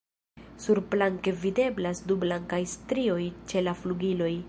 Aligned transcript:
Surplanke 0.63 1.33
videblas 1.43 2.03
du 2.13 2.19
blankaj 2.25 2.61
strioj 2.75 3.23
ĉe 3.53 3.69
la 3.69 3.81
flugiloj. 3.85 4.37